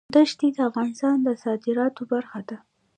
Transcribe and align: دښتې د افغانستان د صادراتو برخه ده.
دښتې 0.15 0.47
د 0.55 0.57
افغانستان 0.69 1.15
د 1.25 1.27
صادراتو 1.43 2.01
برخه 2.11 2.39
ده. 2.49 2.57